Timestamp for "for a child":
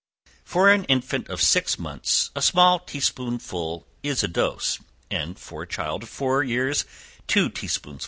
5.39-6.01